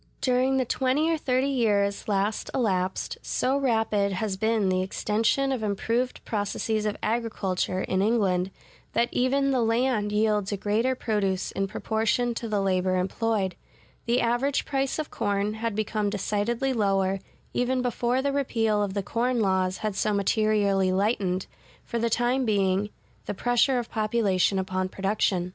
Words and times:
During 0.19 0.57
the 0.57 0.65
twenty 0.65 1.11
or 1.11 1.17
thirty 1.19 1.45
years 1.49 2.07
last 2.07 2.49
elapsed, 2.55 3.19
so 3.21 3.55
rapid 3.55 4.13
has 4.13 4.35
been 4.35 4.67
the 4.69 4.81
extension 4.81 5.51
of 5.51 5.61
improved 5.61 6.25
processes 6.25 6.87
of 6.87 6.97
agriculture 7.03 7.81
[in 7.83 8.01
England], 8.01 8.49
that 8.93 9.09
even 9.11 9.51
the 9.51 9.61
land 9.61 10.11
yields 10.11 10.51
a 10.51 10.57
greater 10.57 10.95
produce 10.95 11.51
in 11.51 11.67
proportion 11.67 12.33
to 12.33 12.49
the 12.49 12.61
labor 12.63 12.95
employed; 12.97 13.53
the 14.07 14.21
average 14.21 14.65
price 14.65 14.97
of 14.97 15.11
corn 15.11 15.53
had 15.53 15.75
become 15.75 16.09
decidedly 16.09 16.73
lower, 16.73 17.19
even 17.53 17.83
before 17.83 18.23
the 18.23 18.33
repeal 18.33 18.81
of 18.81 18.95
the 18.95 19.03
corn 19.03 19.39
laws 19.39 19.77
had 19.85 19.95
so 19.95 20.13
materially 20.15 20.91
lightened, 20.91 21.45
for 21.85 21.99
the 21.99 22.09
time 22.09 22.43
being, 22.43 22.89
the 23.27 23.35
pressure 23.35 23.77
of 23.77 23.91
population 23.91 24.57
upon 24.57 24.89
production. 24.89 25.49